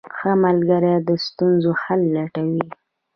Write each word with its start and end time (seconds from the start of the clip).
ښه 0.15 0.31
ملګری 0.43 0.95
د 1.07 1.09
ستونزو 1.25 1.71
حل 1.81 2.01
لټوي. 2.15 2.67